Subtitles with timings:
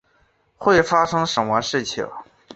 [0.57, 2.09] 会发生什么事情？